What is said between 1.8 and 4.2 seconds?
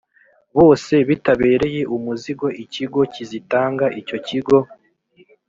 umuzigo ikigo kizitanga icyo